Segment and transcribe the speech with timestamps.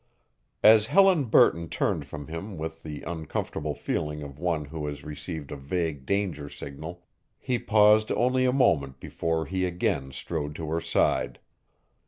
[0.63, 5.51] As Helen Burton turned from him with the uncomfortable feeling of one who has received
[5.51, 7.05] a vague danger signal
[7.37, 11.37] he paused only a moment before he again strode to her side.